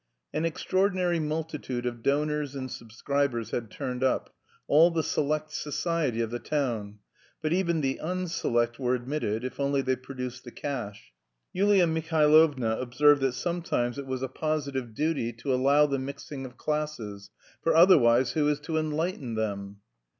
An 0.33 0.45
extraordinary 0.45 1.19
multitude 1.19 1.85
of 1.85 2.01
donors 2.01 2.55
and 2.55 2.71
subscribers 2.71 3.51
had 3.51 3.69
turned 3.69 4.03
up, 4.03 4.33
all 4.65 4.89
the 4.89 5.03
select 5.03 5.51
society 5.51 6.21
of 6.21 6.31
the 6.31 6.39
town; 6.39 6.97
but 7.39 7.53
even 7.53 7.81
the 7.81 7.99
unselect 8.01 8.79
were 8.79 8.95
admitted, 8.95 9.43
if 9.43 9.59
only 9.59 9.79
they 9.83 9.95
produced 9.95 10.43
the 10.43 10.49
cash. 10.49 11.13
Yulia 11.53 11.85
Mihailovna 11.85 12.77
observed 12.81 13.21
that 13.21 13.33
sometimes 13.33 13.99
it 13.99 14.07
was 14.07 14.23
a 14.23 14.27
positive 14.27 14.95
duty 14.95 15.31
to 15.33 15.53
allow 15.53 15.85
the 15.85 15.99
mixing 15.99 16.47
of 16.47 16.57
classes, 16.57 17.29
"for 17.61 17.75
otherwise 17.75 18.31
who 18.31 18.47
is 18.47 18.59
to 18.61 18.79
enlighten 18.79 19.35
them?" 19.35 19.81